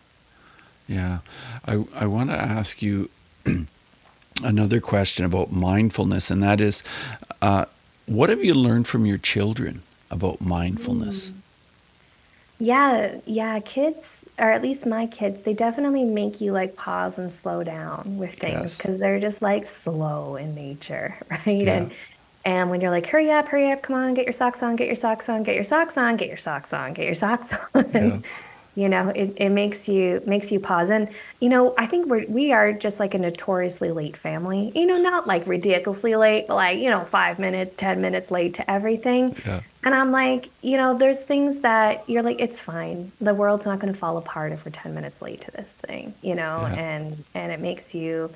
[0.88, 1.18] Yeah.
[1.64, 3.10] I, I want to ask you
[4.42, 6.82] another question about mindfulness, and that is
[7.40, 7.66] uh,
[8.06, 11.30] what have you learned from your children about mindfulness?
[11.30, 11.34] Mm.
[12.64, 17.32] Yeah, yeah, kids or at least my kids, they definitely make you like pause and
[17.32, 19.00] slow down with things because yes.
[19.00, 21.46] they're just like slow in nature, right?
[21.46, 21.76] Yeah.
[21.76, 21.92] And
[22.46, 24.86] and when you're like, hurry up, hurry up, come on, get your socks on, get
[24.86, 27.84] your socks on, get your socks on, get your socks on, get your socks on.
[27.94, 28.18] Yeah.
[28.76, 30.90] You know, it, it makes you makes you pause.
[30.90, 31.08] And,
[31.40, 34.72] you know, I think we're we are just like a notoriously late family.
[34.74, 38.54] You know, not like ridiculously late, but like, you know, five minutes, ten minutes late
[38.54, 39.36] to everything.
[39.46, 39.60] Yeah.
[39.84, 43.12] And I'm like, you know, there's things that you're like, it's fine.
[43.20, 46.14] The world's not going to fall apart if we're 10 minutes late to this thing,
[46.22, 46.74] you know, yeah.
[46.74, 48.32] and, and it makes you,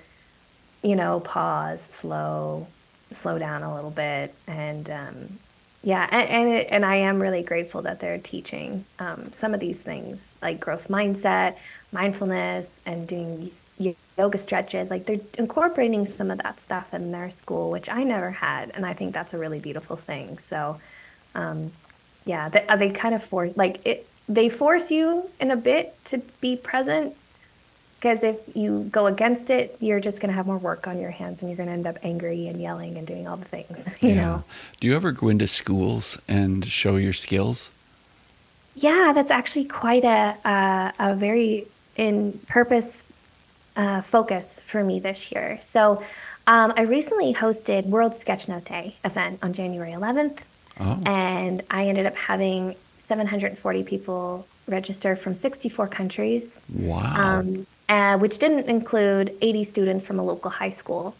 [0.82, 2.66] you know, pause, slow,
[3.14, 4.34] slow down a little bit.
[4.46, 5.38] And, um,
[5.82, 9.60] yeah, and and, it, and I am really grateful that they're teaching um, some of
[9.60, 11.56] these things like growth mindset,
[11.92, 13.52] mindfulness, and doing
[14.16, 14.90] yoga stretches.
[14.90, 18.84] Like they're incorporating some of that stuff in their school, which I never had, and
[18.84, 20.38] I think that's a really beautiful thing.
[20.50, 20.80] So
[21.34, 21.70] um,
[22.24, 24.08] yeah, they, uh, they kind of force like it.
[24.28, 27.16] They force you in a bit to be present
[28.00, 31.10] because if you go against it, you're just going to have more work on your
[31.10, 33.76] hands, and you're going to end up angry and yelling and doing all the things.
[34.00, 34.14] You yeah.
[34.14, 34.44] know.
[34.80, 37.70] Do you ever go into schools and show your skills?
[38.74, 43.06] Yeah, that's actually quite a a, a very in purpose
[43.76, 45.58] uh, focus for me this year.
[45.72, 46.02] So.
[46.46, 50.38] Um, I recently hosted World Sketchnote Day event on January 11th,
[50.80, 51.02] Oh.
[51.06, 56.60] And I ended up having 740 people register from 64 countries.
[56.72, 57.40] Wow.
[57.40, 61.14] Um, uh, which didn't include 80 students from a local high school.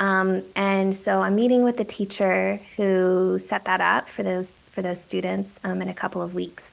[0.00, 4.80] Um, and so I'm meeting with the teacher who set that up for those for
[4.80, 6.64] those students um, in a couple of weeks,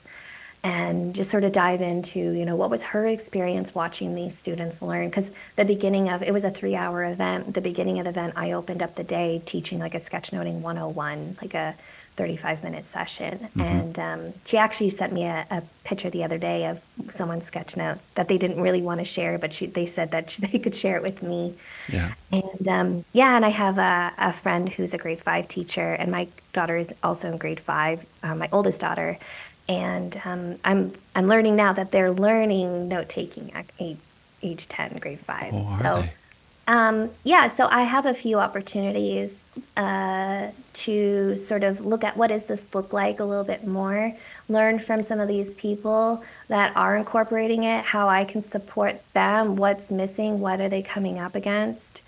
[0.64, 4.82] and just sort of dive into you know what was her experience watching these students
[4.82, 5.10] learn.
[5.10, 7.54] Because the beginning of it was a three hour event.
[7.54, 11.38] The beginning of the event, I opened up the day teaching like a sketchnoting 101,
[11.42, 11.76] like a
[12.20, 13.40] 35 minute session.
[13.40, 13.62] Mm-hmm.
[13.62, 16.80] And um, she actually sent me a, a, picture the other day of
[17.16, 20.36] someone's sketch note that they didn't really want to share, but she, they said that
[20.52, 21.56] they could share it with me.
[21.88, 22.14] Yeah.
[22.32, 26.12] And um, yeah, and I have a, a, friend who's a grade five teacher, and
[26.12, 29.18] my daughter is also in grade five, uh, my oldest daughter.
[29.68, 33.98] And um, I'm I'm learning now that they're learning note taking at age,
[34.44, 35.54] age 10, grade five.
[35.54, 36.14] Oh, are so, they?
[36.68, 39.32] Um, yeah, so I have a few opportunities
[39.78, 44.16] uh, to sort of look at what does this look like a little bit more,
[44.48, 49.56] learn from some of these people that are incorporating it, how I can support them,
[49.56, 52.02] what's missing, what are they coming up against,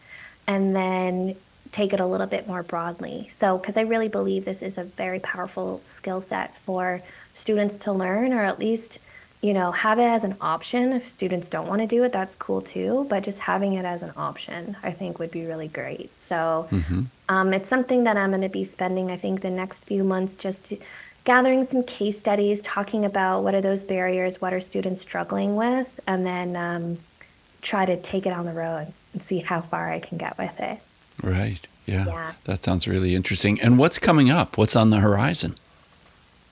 [0.48, 1.36] and then
[1.72, 3.32] take it a little bit more broadly.
[3.40, 7.02] So, because I really believe this is a very powerful skill set for
[7.34, 9.00] students to learn, or at least,
[9.42, 10.94] you know, have it as an option.
[10.94, 13.06] If students don't want to do it, that's cool too.
[13.10, 16.12] But just having it as an option, I think, would be really great.
[16.20, 17.04] So, mm-hmm.
[17.30, 20.36] um, it's something that I'm going to be spending, I think, the next few months
[20.36, 20.78] just to,
[21.24, 25.88] gathering some case studies, talking about what are those barriers, what are students struggling with,
[26.08, 26.98] and then um,
[27.62, 30.60] try to take it on the road and see how far I can get with
[30.60, 30.80] it.
[31.22, 31.60] Right.
[31.86, 32.06] Yeah.
[32.06, 32.32] yeah.
[32.46, 33.62] That sounds really interesting.
[33.62, 34.58] And what's coming up?
[34.58, 35.56] What's on the horizon?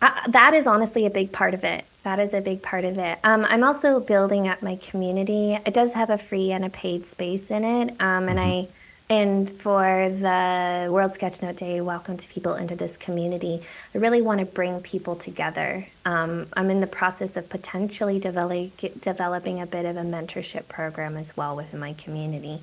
[0.02, 1.86] Uh, that is honestly a big part of it.
[2.04, 3.20] That is a big part of it.
[3.24, 5.60] Um, I'm also building up my community.
[5.66, 8.68] It does have a free and a paid space in it, um, and mm-hmm.
[8.68, 8.68] I
[9.12, 13.60] and for the World Sketchnote Day, welcome to people into this community.
[13.96, 15.88] I really want to bring people together.
[16.06, 21.18] Um, I'm in the process of potentially develop, developing a bit of a mentorship program
[21.18, 22.62] as well within my community.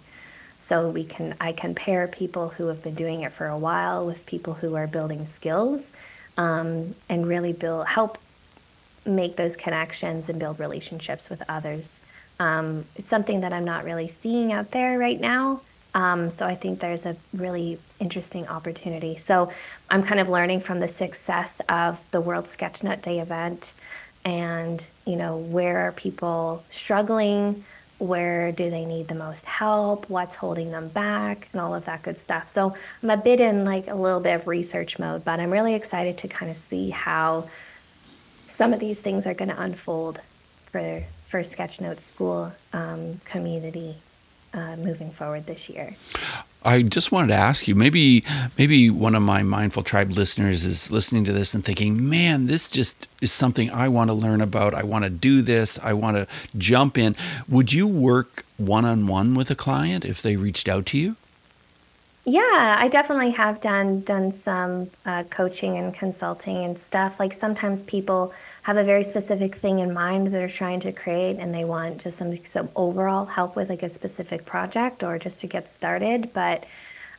[0.60, 4.06] So we can I can pair people who have been doing it for a while
[4.06, 5.90] with people who are building skills,
[6.36, 8.18] um, and really build help
[9.06, 12.00] make those connections and build relationships with others.
[12.38, 15.60] Um, it's something that I'm not really seeing out there right now.
[15.94, 19.16] Um, so I think there's a really interesting opportunity.
[19.16, 19.50] So
[19.88, 23.72] I'm kind of learning from the success of the World Sketchnote Day event,
[24.22, 27.64] and you know where are people struggling,
[27.98, 32.02] where do they need the most help, what's holding them back, and all of that
[32.02, 32.50] good stuff.
[32.50, 35.74] So I'm a bit in like a little bit of research mode, but I'm really
[35.74, 37.48] excited to kind of see how
[38.56, 40.20] some of these things are going to unfold
[40.72, 43.96] for for Sketchnote School um, community
[44.54, 45.96] uh, moving forward this year.
[46.64, 48.24] I just wanted to ask you maybe
[48.56, 52.70] maybe one of my mindful tribe listeners is listening to this and thinking, "Man, this
[52.70, 54.74] just is something I want to learn about.
[54.74, 55.78] I want to do this.
[55.82, 57.14] I want to jump in."
[57.48, 61.16] Would you work one-on-one with a client if they reached out to you?
[62.28, 67.20] Yeah, I definitely have done done some uh, coaching and consulting and stuff.
[67.20, 71.36] Like sometimes people have a very specific thing in mind that they're trying to create
[71.38, 75.38] and they want just some, some overall help with like a specific project or just
[75.40, 76.32] to get started.
[76.32, 76.66] But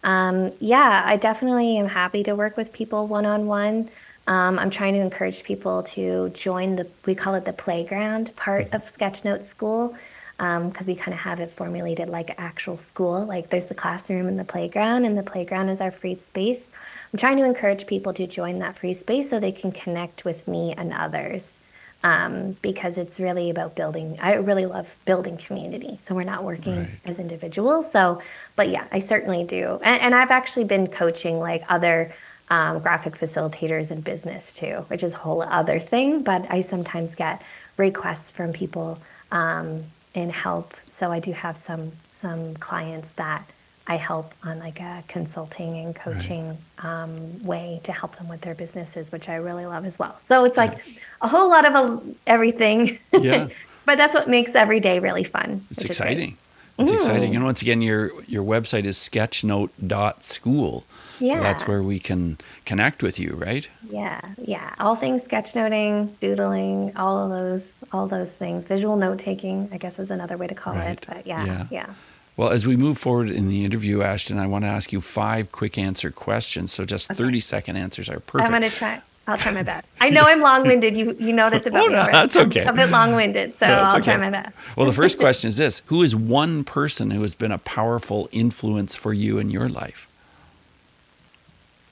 [0.03, 3.89] um, yeah, I definitely am happy to work with people one on one.
[4.27, 8.83] I'm trying to encourage people to join the, we call it the playground part of
[8.93, 9.95] Sketchnote School
[10.37, 13.25] because um, we kind of have it formulated like actual school.
[13.25, 16.69] Like there's the classroom and the playground, and the playground is our free space.
[17.11, 20.47] I'm trying to encourage people to join that free space so they can connect with
[20.47, 21.59] me and others.
[22.03, 24.19] Um, because it's really about building.
[24.21, 25.97] I really love building community.
[26.03, 26.89] So we're not working right.
[27.05, 27.91] as individuals.
[27.91, 28.21] So,
[28.55, 29.79] but yeah, I certainly do.
[29.81, 32.13] And, and I've actually been coaching like other
[32.51, 36.21] um, graphic facilitators in business too, which is a whole other thing.
[36.21, 37.41] But I sometimes get
[37.77, 38.99] requests from people
[39.31, 39.85] um,
[40.17, 40.73] in help.
[40.89, 43.47] So I do have some some clients that
[43.85, 47.03] I help on like a consulting and coaching right.
[47.03, 50.19] um, way to help them with their businesses, which I really love as well.
[50.27, 50.93] So it's like yeah.
[51.21, 52.97] a whole lot of a, everything.
[53.13, 53.47] Yeah.
[53.85, 55.65] but that's what makes every day really fun.
[55.69, 56.37] It's exciting.
[56.77, 56.95] It's mm.
[56.95, 57.35] exciting.
[57.35, 60.85] And once again, your your website is sketchnote.school.
[61.19, 61.37] Yeah.
[61.37, 63.67] So that's where we can connect with you, right?
[63.89, 64.21] Yeah.
[64.37, 64.75] Yeah.
[64.79, 68.63] All things sketchnoting, doodling, all of those all those things.
[68.65, 70.91] Visual note taking, I guess is another way to call right.
[70.91, 71.05] it.
[71.07, 71.45] But yeah.
[71.45, 71.67] Yeah.
[71.71, 71.93] yeah.
[72.35, 75.51] Well, as we move forward in the interview, Ashton, I want to ask you five
[75.51, 76.71] quick answer questions.
[76.71, 77.17] So just okay.
[77.17, 78.53] 30 second answers are perfect.
[78.53, 79.01] I'm going to try.
[79.27, 79.87] I'll try my best.
[79.99, 80.95] I know I'm long winded.
[80.95, 82.11] You you know this about oh, no, me.
[82.11, 82.61] That's okay.
[82.61, 84.05] I'm a bit long winded, so I'll okay.
[84.05, 84.55] try my best.
[84.75, 88.29] well, the first question is this Who is one person who has been a powerful
[88.31, 90.07] influence for you in your life?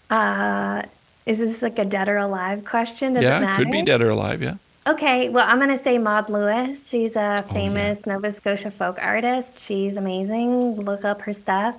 [0.10, 0.84] Uh,
[1.26, 3.16] is this like a dead or alive question?
[3.16, 4.56] Does yeah, it, it could be dead or alive, yeah.
[4.88, 6.88] Okay, well, I'm going to say Maud Lewis.
[6.88, 8.14] She's a famous oh, yeah.
[8.14, 9.64] Nova Scotia folk artist.
[9.64, 10.76] She's amazing.
[10.76, 11.76] Look up her stuff.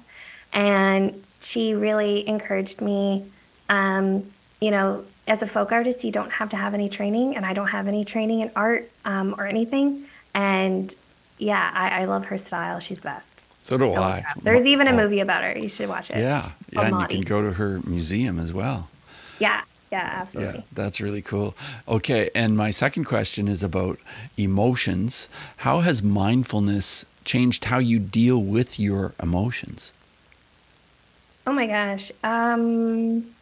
[0.53, 3.31] And she really encouraged me.
[3.69, 7.45] Um, you know, as a folk artist, you don't have to have any training, and
[7.45, 10.07] I don't have any training in art um, or anything.
[10.35, 10.95] And
[11.39, 12.79] yeah, I, I, love her style.
[12.81, 13.29] She's best.
[13.59, 14.25] So do I.
[14.43, 15.59] There's even a movie about her.
[15.59, 16.19] You should watch it.
[16.19, 18.89] Yeah, yeah, and you can go to her museum as well.
[19.39, 20.61] Yeah, yeah, absolutely.
[20.61, 21.57] Yeah, that's really cool.
[21.89, 23.99] Okay, and my second question is about
[24.37, 25.29] emotions.
[25.59, 29.93] How has mindfulness changed how you deal with your emotions?
[31.47, 32.13] Oh my gosh.
[32.23, 33.36] Um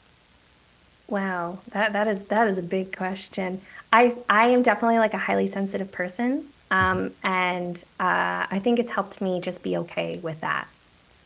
[1.08, 3.60] wow, that that is that is a big question.
[3.92, 6.48] I I am definitely like a highly sensitive person.
[6.70, 10.66] Um, and uh, I think it's helped me just be okay with that.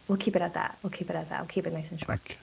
[0.07, 0.76] We'll keep it at that.
[0.83, 1.41] We'll keep it at that.
[1.41, 2.20] We'll keep it nice and short.
[2.20, 2.37] Okay.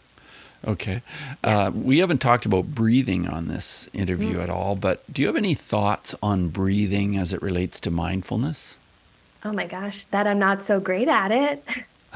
[0.68, 1.02] Okay.
[1.44, 4.44] Uh, we haven't talked about breathing on this interview mm.
[4.44, 8.80] at all, but do you have any thoughts on breathing as it relates to mindfulness?
[9.44, 11.64] Oh my gosh, that I'm not so great at it.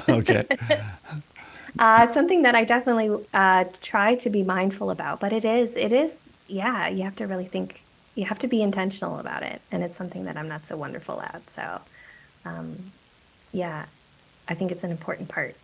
[0.09, 0.45] okay.
[1.77, 5.75] Uh, it's something that I definitely uh, try to be mindful about, but it is,
[5.75, 6.11] it is,
[6.47, 7.81] yeah, you have to really think,
[8.15, 9.61] you have to be intentional about it.
[9.71, 11.41] And it's something that I'm not so wonderful at.
[11.51, 11.81] So,
[12.45, 12.91] um,
[13.51, 13.85] yeah,
[14.47, 15.55] I think it's an important part.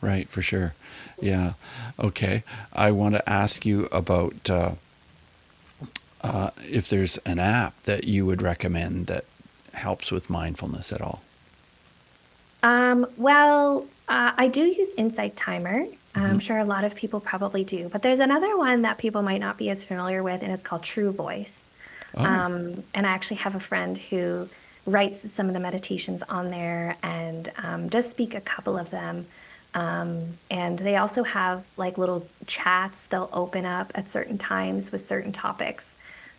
[0.00, 0.74] Right, for sure.
[1.20, 1.54] Yeah.
[1.98, 2.42] Okay.
[2.72, 4.72] I want to ask you about uh,
[6.22, 9.24] uh, if there's an app that you would recommend that
[9.74, 11.22] helps with mindfulness at all.
[12.62, 15.84] Um, well, uh, I do use Insight Timer.
[15.84, 16.20] Mm-hmm.
[16.20, 19.40] I'm sure a lot of people probably do, but there's another one that people might
[19.40, 21.70] not be as familiar with, and it's called True Voice.
[22.16, 22.24] Oh.
[22.24, 24.48] Um, and I actually have a friend who
[24.84, 29.26] writes some of the meditations on there and um, does speak a couple of them.
[29.74, 35.06] Um, and they also have like little chats they'll open up at certain times with
[35.06, 35.94] certain topics.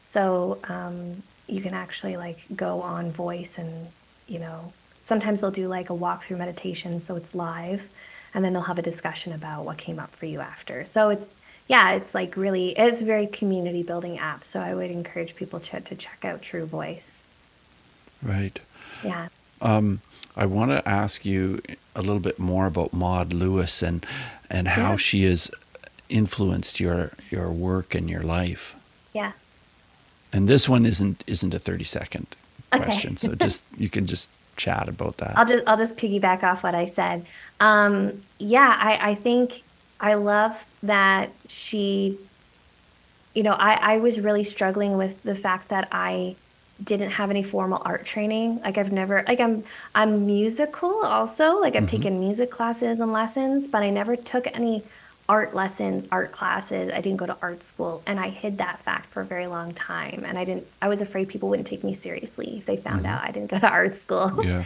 [0.05, 3.88] So um, you can actually like go on voice and,
[4.28, 4.74] you know,
[5.12, 7.89] sometimes they'll do like a walkthrough meditation so it's live
[8.34, 10.86] and then they'll have a discussion about what came up for you after.
[10.86, 11.26] So it's,
[11.68, 14.45] yeah, it's like really, it's a very community building app.
[14.45, 17.20] So I would encourage people to, to check out True Voice.
[18.24, 18.57] Right.
[19.03, 19.28] Yeah.
[19.62, 19.99] Um,
[20.38, 21.62] I want to ask you
[21.93, 24.05] a little bit more about Maud Lewis and
[24.49, 24.95] and how yeah.
[24.95, 25.51] she has
[26.07, 28.76] influenced your your work and your life.
[29.12, 29.34] Yeah.
[30.32, 32.28] And this one isn't isn't a thirty second
[32.72, 32.86] okay.
[32.86, 34.30] question, so just you can just
[34.62, 35.38] chat about that.
[35.38, 37.26] I'll just I'll just piggyback off what I said.
[37.59, 39.64] Um, yeah, I, I think
[39.99, 42.18] I love that she.
[43.34, 46.36] You know, I, I was really struggling with the fact that I
[46.84, 48.59] didn't have any formal art training.
[48.62, 49.64] Like I've never like I'm
[49.95, 51.59] I'm musical also.
[51.59, 51.97] Like I've mm-hmm.
[51.97, 54.84] taken music classes and lessons, but I never took any
[55.32, 56.91] art lessons, art classes.
[56.93, 59.73] I didn't go to art school and I hid that fact for a very long
[59.73, 63.03] time and I didn't I was afraid people wouldn't take me seriously if they found
[63.03, 63.13] mm-hmm.
[63.13, 64.43] out I didn't go to art school.
[64.51, 64.65] Yeah.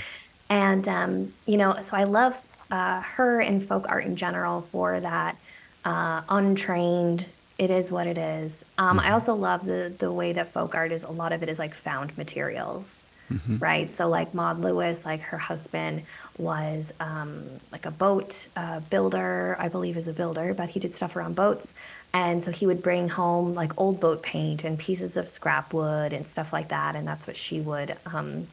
[0.49, 2.35] and um, you know, so I love
[2.71, 5.37] uh, her and folk art in general for that
[5.83, 7.25] uh, untrained
[7.59, 8.65] it is what it is.
[8.77, 9.07] Um, mm-hmm.
[9.07, 11.03] I also love the the way that folk art is.
[11.03, 13.57] A lot of it is like found materials, mm-hmm.
[13.57, 13.93] right?
[13.93, 16.03] So like Maud Lewis, like her husband
[16.37, 19.55] was um, like a boat uh, builder.
[19.59, 21.73] I believe is a builder, but he did stuff around boats,
[22.13, 26.13] and so he would bring home like old boat paint and pieces of scrap wood
[26.13, 27.97] and stuff like that, and that's what she would.
[28.05, 28.47] Um,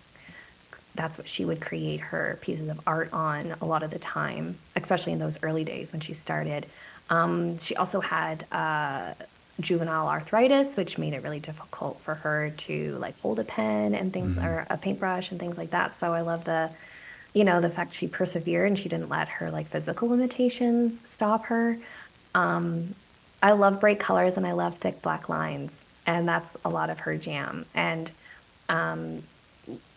[0.95, 4.59] that's what she would create her pieces of art on a lot of the time,
[4.77, 6.67] especially in those early days when she started.
[7.09, 9.15] Um, she also had uh,
[9.63, 14.13] juvenile arthritis, which made it really difficult for her to like hold a pen and
[14.13, 14.45] things, mm-hmm.
[14.45, 15.97] or a paintbrush and things like that.
[15.97, 16.71] So I love the,
[17.33, 21.47] you know, the fact she persevered and she didn't let her like physical limitations stop
[21.47, 21.79] her.
[22.35, 22.95] Um,
[23.43, 27.01] I love bright colors and I love thick black lines, and that's a lot of
[27.01, 27.67] her jam.
[27.75, 28.11] And
[28.69, 29.23] um,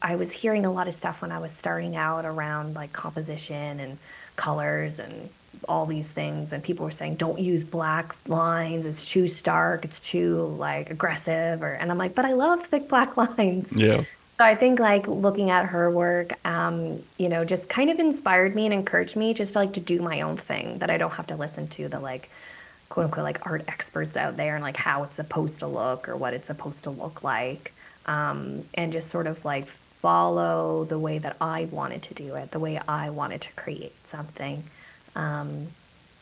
[0.01, 3.79] I was hearing a lot of stuff when I was starting out around like composition
[3.79, 3.97] and
[4.35, 5.29] colors and
[5.67, 8.85] all these things and people were saying don't use black lines.
[8.85, 9.85] It's too stark.
[9.85, 13.69] It's too like aggressive or and i'm like but i love thick black lines.
[13.75, 14.03] Yeah.
[14.37, 18.55] So i think like looking at her work um, you know just kind of inspired
[18.55, 21.11] me and encouraged me just to like to do my own thing that i don't
[21.11, 22.29] have to listen to the like
[22.89, 26.15] quote unquote like art experts out there and like how it's supposed to look or
[26.15, 27.73] what it's supposed to look like
[28.07, 29.67] um, and just sort of like
[30.01, 33.95] follow the way that i wanted to do it the way i wanted to create
[34.05, 34.63] something
[35.15, 35.67] um,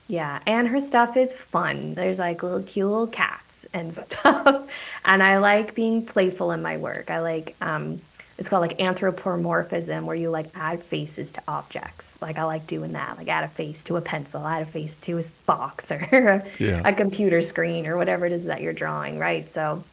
[0.07, 1.95] yeah, and her stuff is fun.
[1.95, 4.67] There's like little cute little cats and stuff,
[5.05, 7.09] and I like being playful in my work.
[7.09, 8.01] I like um,
[8.37, 12.15] it's called like anthropomorphism, where you like add faces to objects.
[12.19, 13.17] Like I like doing that.
[13.17, 16.45] Like add a face to a pencil, add a face to a box or a,
[16.59, 16.81] yeah.
[16.83, 19.51] a computer screen or whatever it is that you're drawing, right?
[19.53, 19.83] So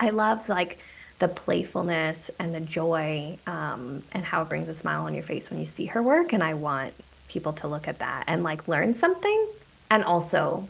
[0.00, 0.78] I love like
[1.20, 5.48] the playfulness and the joy um, and how it brings a smile on your face
[5.50, 6.32] when you see her work.
[6.32, 6.94] And I want
[7.28, 9.48] people to look at that and like learn something
[9.90, 10.68] and also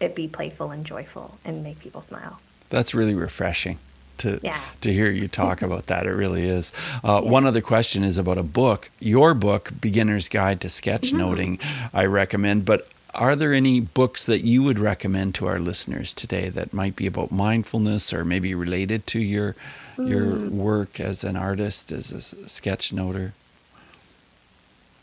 [0.00, 2.40] it be playful and joyful and make people smile.
[2.68, 3.78] That's really refreshing
[4.18, 4.60] to yeah.
[4.80, 6.06] to hear you talk about that.
[6.06, 6.72] It really is.
[7.04, 7.30] Uh, yeah.
[7.30, 8.90] One other question is about a book.
[8.98, 11.96] Your book, Beginner's Guide to Sketchnoting, mm-hmm.
[11.96, 12.64] I recommend.
[12.64, 16.96] But are there any books that you would recommend to our listeners today that might
[16.96, 19.54] be about mindfulness or maybe related to your
[19.96, 20.08] mm.
[20.08, 23.32] your work as an artist, as a sketchnoter?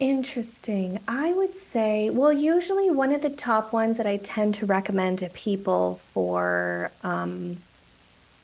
[0.04, 0.99] Interesting.
[1.08, 5.20] I would say, well, usually one of the top ones that I tend to recommend
[5.20, 7.60] to people for um,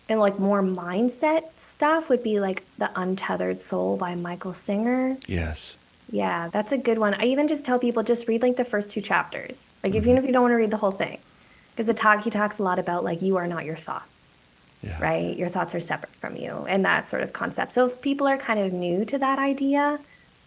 [0.07, 5.17] and like more mindset stuff would be like The Untethered Soul by Michael Singer.
[5.27, 5.75] Yes.
[6.09, 7.13] Yeah, that's a good one.
[7.15, 9.57] I even just tell people just read like the first two chapters.
[9.83, 9.97] Like mm-hmm.
[9.97, 11.17] even if you don't want to read the whole thing.
[11.71, 14.27] Because the talk he talks a lot about like you are not your thoughts.
[14.81, 14.97] Yeah.
[15.03, 15.35] Right?
[15.35, 17.73] Your thoughts are separate from you and that sort of concept.
[17.73, 19.99] So if people are kind of new to that idea,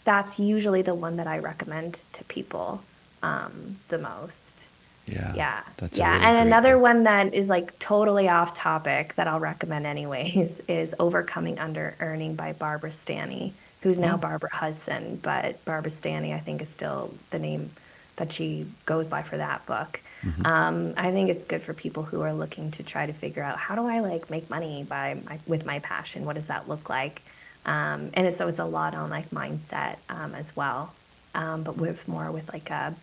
[0.04, 2.82] that's usually the one that I recommend to people
[3.22, 4.66] um, the most.
[5.06, 5.32] Yeah.
[5.34, 5.62] Yeah.
[5.78, 6.12] That's yeah.
[6.12, 6.82] really and another book.
[6.82, 12.34] one that is like totally off topic that I'll recommend anyways is Overcoming Under Earning
[12.34, 14.18] by Barbara Stanny, who's now Oh.
[14.18, 17.70] Barbara Huson, but Barbara Stanny I think is still the name
[18.16, 20.00] that she goes by for that book.
[20.22, 20.46] Mm-hmm.
[20.46, 23.58] Um, I think it's good for people who are looking to try to figure out
[23.58, 26.24] how do I like make money by my, with my passion?
[26.24, 27.22] What does that look like?
[27.64, 30.94] Um, and it's, so it's a lot on like mindset um, as well,
[31.34, 32.94] um, but with more with like a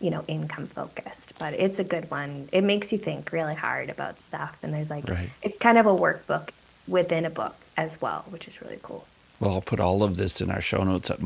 [0.00, 1.34] you know income focused.
[1.38, 2.48] But it's a good one.
[2.52, 5.30] It makes you think really hard about stuff, and there's like Right.
[5.42, 6.50] it's kind of a workbook
[6.86, 9.06] within a book as well, which is really cool.
[9.40, 11.20] Well, I'll put all of this in our show notes at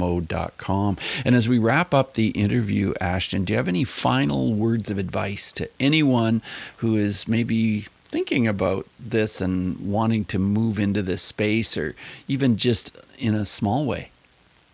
[0.00, 0.96] mindfulnessmode.com.
[1.24, 4.98] And as we wrap up the interview, Ashton, do you have any final words of
[4.98, 6.42] advice to anyone
[6.78, 11.94] who is maybe thinking about this and wanting to move into this space or
[12.28, 14.10] even just in a small way?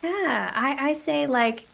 [0.03, 1.67] Yeah, I, I say like,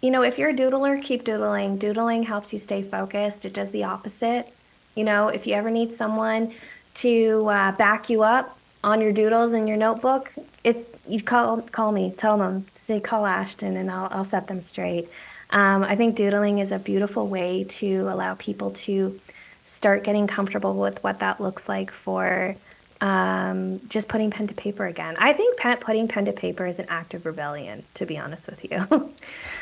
[0.00, 1.78] you know, if you're a doodler, keep doodling.
[1.78, 3.44] Doodling helps you stay focused.
[3.44, 4.52] It does the opposite.
[4.94, 6.52] You know, if you ever need someone
[6.94, 10.32] to uh, back you up on your doodles in your notebook,
[10.64, 14.60] it's you call call me, tell them, say call Ashton, and I'll I'll set them
[14.60, 15.08] straight.
[15.50, 19.20] Um, I think doodling is a beautiful way to allow people to
[19.64, 22.56] start getting comfortable with what that looks like for
[23.02, 25.16] um, just putting pen to paper again.
[25.18, 28.46] I think pen, putting pen to paper is an act of rebellion, to be honest
[28.46, 29.12] with you.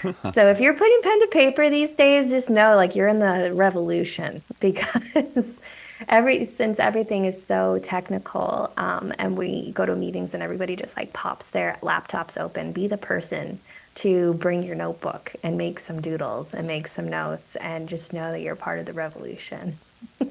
[0.35, 3.51] so if you're putting pen to paper these days, just know like you're in the
[3.55, 5.59] revolution because
[6.07, 10.95] every since everything is so technical um, and we go to meetings and everybody just
[10.95, 12.73] like pops their laptops open.
[12.73, 13.59] Be the person
[13.97, 18.33] to bring your notebook and make some doodles and make some notes and just know
[18.33, 19.79] that you're part of the revolution.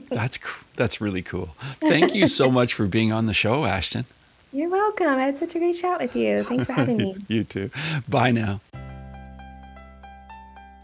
[0.09, 0.39] That's
[0.75, 1.55] that's really cool.
[1.79, 4.05] Thank you so much for being on the show, Ashton.
[4.51, 5.07] You're welcome.
[5.07, 6.41] I had such a great chat with you.
[6.41, 7.15] Thanks for having me.
[7.27, 7.69] You too.
[8.07, 8.61] Bye now.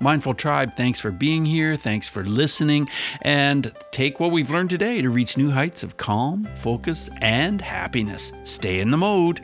[0.02, 1.76] Mindful Tribe, thanks for being here.
[1.76, 2.90] Thanks for listening.
[3.22, 8.32] And take what we've learned today to reach new heights of calm, focus, and happiness.
[8.44, 9.42] Stay in the mode.